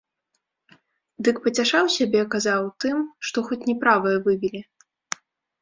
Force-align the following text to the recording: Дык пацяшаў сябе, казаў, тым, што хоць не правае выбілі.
Дык 1.27 1.35
пацяшаў 1.43 1.85
сябе, 1.97 2.21
казаў, 2.37 2.63
тым, 2.87 2.97
што 3.29 3.37
хоць 3.51 3.61
не 3.69 3.77
правае 3.85 4.15
выбілі. 4.29 4.65